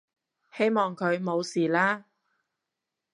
[0.57, 2.05] 希望佢冇事啦